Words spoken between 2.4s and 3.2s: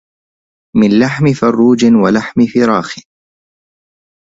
فَرخِ